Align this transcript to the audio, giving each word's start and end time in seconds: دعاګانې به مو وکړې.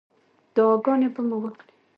دعاګانې 0.55 1.07
به 1.13 1.21
مو 1.27 1.37
وکړې. 1.43 1.73